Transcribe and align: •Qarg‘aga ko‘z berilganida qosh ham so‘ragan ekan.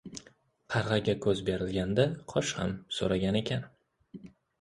•Qarg‘aga 0.75 1.13
ko‘z 1.25 1.43
berilganida 1.49 2.05
qosh 2.33 2.53
ham 2.61 2.73
so‘ragan 3.01 3.39
ekan. 3.41 3.69